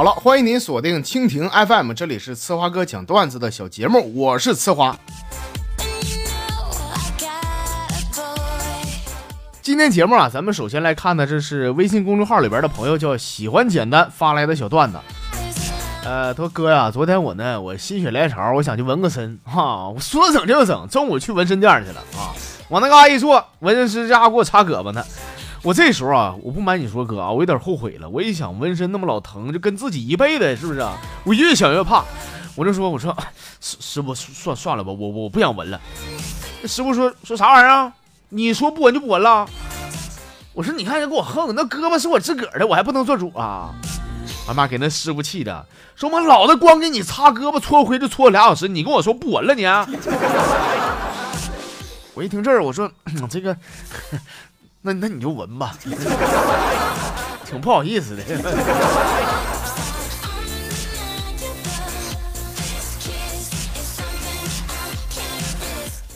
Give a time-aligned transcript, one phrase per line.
[0.00, 4.96] 好了，欢迎您锁定蜻蜓 FM，这里是呲花哥讲段子的小节目，我是呲花。
[9.60, 14.98] 今天节目啊，咱们首先来看的，这是微信公众号里边的朋友叫喜欢简单发来的小段子。
[16.02, 22.32] 呃，他说哥呀，昨天我呢，我心血来潮，我想去纹个身哈，我说整就整，中午去纹身店去了啊，
[22.70, 25.04] 往那嘎一坐，纹身师家给我擦胳膊呢。
[25.62, 28.08] 我这时候啊，我不瞒你说哥啊，我有点后悔了。
[28.08, 30.96] 我一想纹身那么老疼，就跟自己一辈子是不是啊？
[31.24, 32.02] 我越想越怕，
[32.54, 33.14] 我就说我说
[33.60, 35.78] 师师傅算算了吧，我我不想纹了。
[36.64, 37.92] 师傅说说啥玩意儿啊？
[38.30, 39.46] 你说不纹就不纹了？
[40.54, 43.74] 我说你看人给我横，那胳膊是我自个儿的，我还不能做主啊？
[44.48, 49.64] 俺妈给那师傅气的，说妈老子光给你擦胳膊搓灰就搓俩小时，你跟我说不纹了你？
[52.14, 52.90] 我一听这儿，我说
[53.28, 53.54] 这个。
[54.82, 55.74] 那那你就闻吧，
[57.44, 58.22] 挺不好意思的。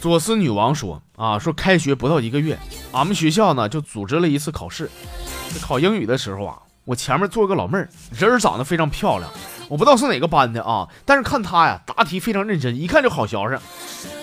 [0.00, 2.58] 左思女王说啊，说开学不到一个月，
[2.92, 4.88] 俺们学校呢就组织了一次考试。
[5.60, 9.28] 考英语的时候啊，我前面坐个老妹儿，人长得非常漂亮，
[9.68, 13.60] 我不知道是哪个班的啊，但是看她呀答题非常认真，一看就好学生。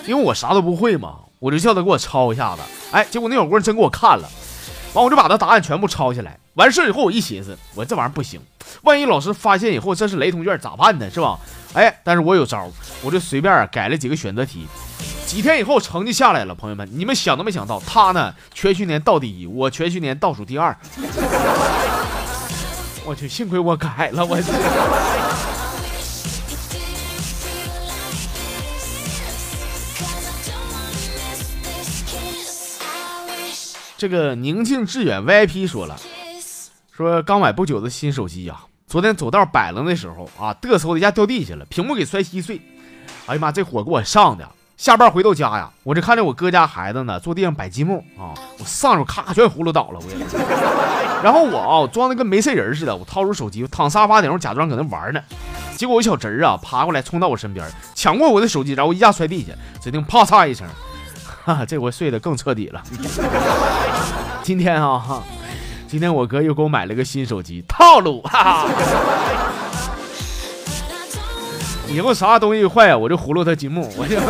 [0.06, 1.16] 因为我啥都不会嘛。
[1.40, 4.30] 我就叫他给我抄一下子，哎，结果那小姑娘真给我看了，
[4.94, 6.38] 完我就把他答案全部抄下来。
[6.56, 8.42] 完事以后，我一寻思，我这玩意儿不行，
[8.82, 11.10] 万一老师发现以后这是雷同卷咋办呢？
[11.10, 11.40] 是吧？
[11.74, 12.70] 哎，但是我有招，
[13.02, 14.68] 我就随便改了几个选择题。
[15.26, 20.76] 几天以后成绩下来了，朋友们，你们想都没想到，他呢全学年倒第一，我全学年倒数第二。
[23.06, 24.52] 我去，幸亏我改了，我去。
[34.00, 36.00] 这个宁静致远 VIP 说了，
[36.90, 42.62] 说刚买不久的新手机呀，昨天走道摆了的时候啊，嘚瑟的一下掉地下了，屏幕给摔稀碎。
[43.26, 44.50] 哎呀妈，这火给我上的！
[44.78, 51.20] 下班回到家呀，我这看着我哥家孩子呢，坐地上摆积木啊，我上手咔全葫芦倒了，我。
[51.22, 55.20] 然后我啊，装的跟没事人似的，我掏出手机，躺沙发顶上假装搁那玩呢。
[55.76, 59.52] 结果我小侄儿啊，爬过来冲到我身边，抢过我的手机，然后一下摔地下，
[59.82, 60.66] 指定啪嚓一声。
[61.44, 62.82] 哈 这回睡得更彻底了。
[64.44, 65.24] 今天啊，哈
[65.88, 68.22] 今天我哥又给我买了个新手机，套路。
[68.22, 68.70] 哈 哈
[71.88, 73.92] 以后啥东西坏啊，我就葫芦他积木。
[73.98, 74.20] 我就。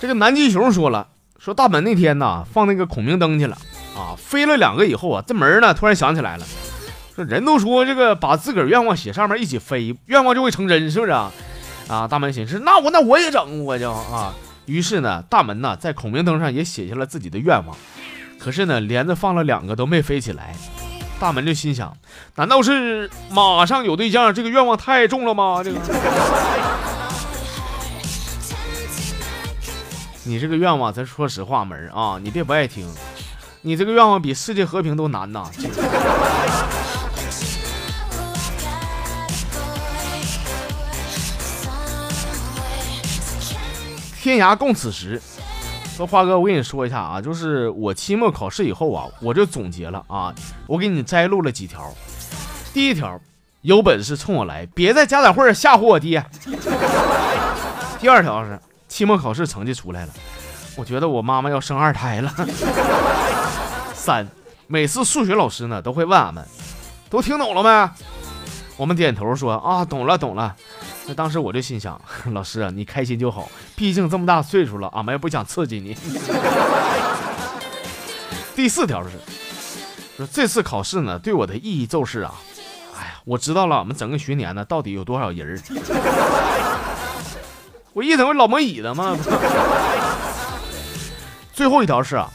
[0.00, 1.08] 这个南极熊说了，
[1.40, 3.58] 说大门那天呢，放那个孔明灯去了
[3.96, 6.46] 啊，飞了两个以后啊，这门呢突然想起来了。
[7.18, 11.32] 这人都说这个把自个儿愿望写上面一起飞，愿望就会成真，是不是啊？
[11.88, 14.32] 啊，大门寻思，那我那我也整，我就啊。
[14.66, 17.76] 于是呢，大门呢在孔明灯上也写下了自己的愿望，
[18.38, 20.54] 可是呢，连着放了两个都没飞起来。
[21.18, 21.96] 大门就心想，
[22.36, 24.32] 难道是马上有对象？
[24.32, 25.60] 这个愿望太重了吗？
[25.64, 25.80] 这个，
[30.22, 32.86] 你这个愿望，咱说实话，门啊，你别不爱听，
[33.62, 35.42] 你这个愿望比世界和平都难呐。
[44.28, 45.18] 天涯共此时，
[45.96, 50.34] 说花哥，我跟你说一下啊，就是我期末考试以后啊，我就总结了啊，
[50.66, 51.90] 我给你摘录了几条。
[52.74, 53.18] 第一条，
[53.62, 56.22] 有本事冲我来，别在家长会上吓唬我爹。
[57.98, 60.12] 第二条是期末考试成绩出来了，
[60.76, 62.30] 我觉得我妈妈要生二胎了。
[63.94, 64.28] 三，
[64.66, 66.46] 每次数学老师呢都会问俺们，
[67.08, 67.90] 都听懂了没？
[68.76, 70.54] 我们点头说啊，懂了，懂了。
[71.08, 71.98] 那当时我就心想，
[72.32, 75.96] 老师啊，你开心就好，毕竟这么大岁数了，俺们也不想刺激你。
[78.54, 79.10] 第四条是
[80.16, 82.34] 说这次考试呢，对我的意义就是啊，
[82.94, 85.58] 哎呀，我知道了，俺们整个学年呢，到底有多少人
[87.94, 89.16] 我一整个老模椅子嘛。
[91.54, 92.28] 最后一条是啊，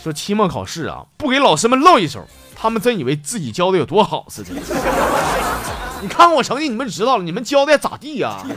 [0.00, 2.24] 说期末考试啊，不给老师们露一手，
[2.54, 4.50] 他们真以为自己教的有多好似的。
[6.04, 8.44] 你看我成绩，你们知道了，你们交代咋地呀？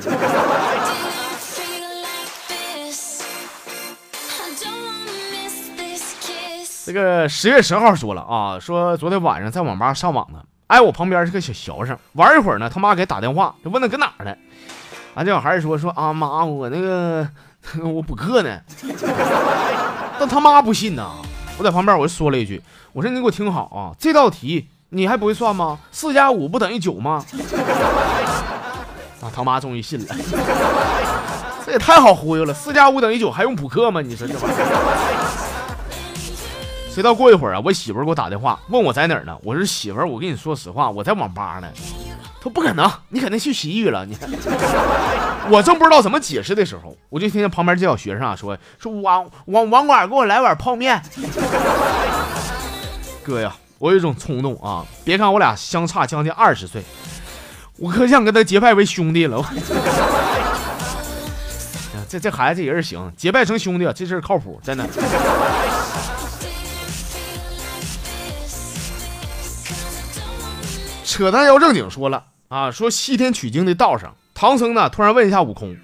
[6.85, 14.35] 这个十月十号说了啊，说昨天晚上在网吧上网呢，哎，我旁边是个小学生，玩一会儿呢，他妈给打电话，就问他搁哪呢？
[15.15, 17.25] 俺这小孩说说啊妈，我那个
[17.81, 18.59] 我补课呢，
[20.19, 21.11] 但他妈不信呐，
[21.57, 22.61] 我在旁边我就说了一句，
[22.91, 24.67] 我说你给我听好啊，这道题。
[24.89, 25.79] 你还不会算吗？
[25.91, 27.23] 四加五不等于九吗？
[29.21, 30.15] 啊，他妈终于信了。
[31.65, 33.99] 这也太好忽悠了，四加五等于九，还用补课吗？
[34.01, 35.27] 你说这玩意儿？
[36.89, 39.37] 谁道过一会儿啊，我媳妇儿给我打电话，问我在哪儿呢？
[39.43, 41.67] 我说媳妇儿，我跟你说实话，我在网吧呢。
[42.37, 44.05] 她说不可能，你肯定去洗浴了。
[44.05, 44.17] 你，
[45.49, 51.01] 我正不知道怎么解释的时候，我就听见旁边这小学生啊说说网网网管给我来碗泡面。
[53.23, 54.85] 哥呀，我有一种冲动啊！
[55.03, 56.83] 别看我俩相差将近二十岁，
[57.77, 59.43] 我可想跟他结拜为兄弟了。
[62.09, 64.87] 这这孩子这人行，结拜成兄弟，这事儿靠谱，真的。
[71.03, 75.75] 扯淡要正经说了啊，说西天取经的道上，唐僧呢突然问一下悟空，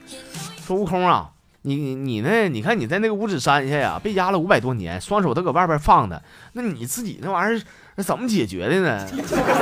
[0.65, 1.31] 说悟空啊，
[1.63, 2.47] 你你呢？
[2.47, 6.23] 你看你在那个五指山下呀，被压了五百多年，双手都搁外边放的，
[6.53, 7.61] 那你自己那玩意儿
[7.95, 9.07] 那怎么解决的呢？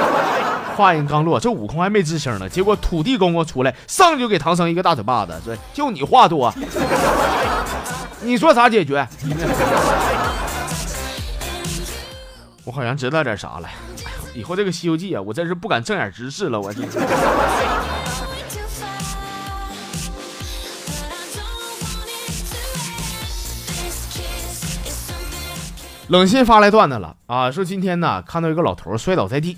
[0.78, 6.54] 话音刚落，这悟空还没吱声呢，结果土地公公出来，上就给唐僧一个大嘴巴子，说就你话多，
[8.24, 9.06] 你说咋解决？
[12.64, 13.68] 我好像知道点啥了。
[14.34, 16.62] 以后这个《西游记》啊，我真是不敢正眼直视了。
[16.62, 16.72] 我
[26.12, 29.56] 冷心发来段子了啊，说今天呢看到一个老头摔倒在地，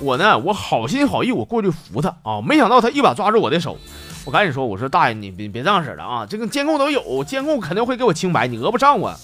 [0.00, 3.76] 我呢我好心好意我过去扶他啊，没想到他一把抓住我的手，
[4.24, 9.14] 我赶紧说我说大爷你别别这样式的啊，这个监控都有，监控肯定会给我清白，你讹不上我。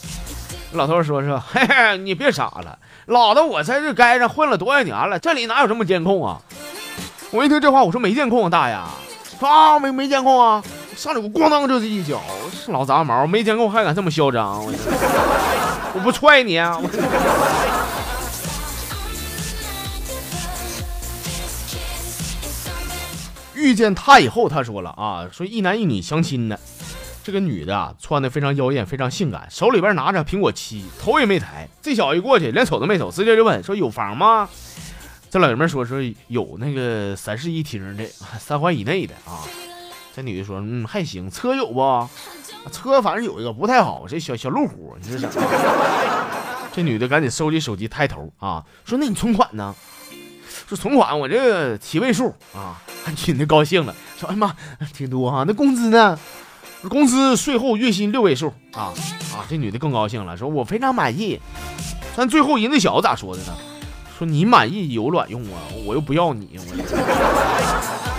[0.72, 2.78] 老头说说 嘿嘿，你别傻了。
[3.06, 6.42] 老子我在这街上混了多少年了，这里哪有什么监控啊？
[7.30, 10.62] 我一听这话，我说没监控，大爷，啊没没监控啊！
[10.94, 12.20] 上来我咣当就是一脚，
[12.68, 14.62] 老杂毛，没监控还敢这么嚣张？
[14.62, 14.70] 我
[15.96, 16.78] 我不踹你啊！
[23.56, 26.60] 遇见他以后，他说了啊，说一男一女相亲的。
[27.24, 31.66] 这个女的啊，穿的非常妖艳，非常性感，手里边拿着苹果七，头也没抬。
[31.80, 34.48] 这小子一过去，连瞅都没瞅，直接就问说：“有房吗？”
[35.30, 35.98] 这老爷们说：“说
[36.28, 38.04] 有那个三室一厅的，
[38.38, 39.42] 三环以内的啊。”
[40.16, 41.30] 这女的说：“嗯，还行。
[41.30, 42.08] 车有不？
[42.72, 44.96] 车反正有一个不太好，这小小路虎。
[44.98, 45.28] 你说啥？”
[46.72, 49.74] 这女的赶紧收起手机，抬头啊，说：“那你存款呢？”
[50.66, 52.80] 说：“存款我这个七位数啊。”
[53.28, 54.56] 女的高兴了，说：“哎妈，
[54.94, 55.44] 挺多哈。
[55.46, 56.18] 那工资呢？”
[56.88, 58.94] 工资税后月薪六位数啊
[59.34, 59.44] 啊！
[59.50, 61.38] 这女的更高兴了，说我非常满意。
[62.16, 63.52] 但最后人那小子咋说的呢？
[64.16, 65.60] 说你满意有卵用啊！
[65.84, 68.15] 我又不要你，我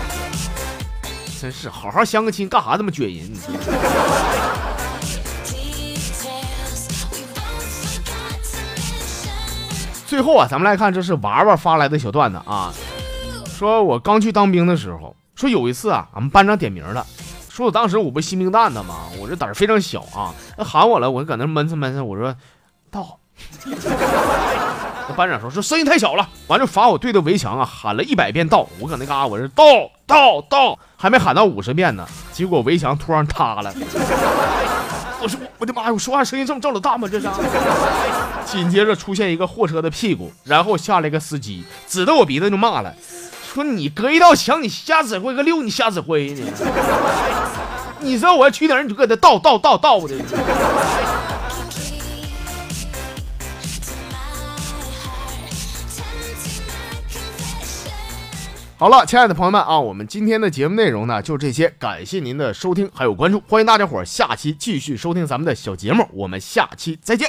[1.40, 3.32] 真是好好相个亲，干啥这么撅人？
[10.08, 12.74] 最后啊，咱们来看，这是娃娃发来的小段子啊。
[13.46, 17.06] 说我刚去当兵的时候，说有一次啊，俺们班长点名了。
[17.50, 18.96] 说我当时我不新兵蛋子吗？
[19.20, 22.36] 我这胆儿非常小啊，那喊我了，我就搁那闷着闷着，我说
[22.90, 23.20] 到。
[25.10, 28.68] 那班长说说声音太小了，完就罚我对着围墙啊喊了一百遍到。
[28.80, 29.64] 我搁那嘎我是到
[30.06, 33.74] 到到，还没喊到五十遍呢，结果围墙突然塌了。
[35.20, 37.08] 我说我的妈呀，我说话声音这么这么大吗？
[37.10, 37.28] 这是。
[38.46, 42.94] 紧接着出现一个货车的屁股，然后下来个司机，指着我鼻子就骂了。
[43.54, 46.46] 说你隔一道墙，你瞎指挥个六，你瞎指挥呢？
[48.00, 50.16] 你知道我要去哪儿，你就搁那倒倒倒倒的。
[58.80, 67.28] 好了，亲爱的朋友们啊，我们今天的节目内容呢就这些，感谢您的收听还有关注，欢迎大家伙儿下期继续收听咱们的小节目，我们下期再见。